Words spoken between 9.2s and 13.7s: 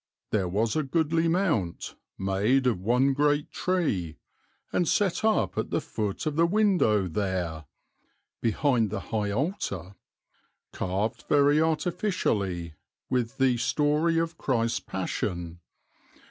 Altar), "carved very artificially, with The